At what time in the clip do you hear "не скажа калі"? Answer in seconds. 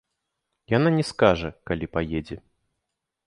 0.95-1.85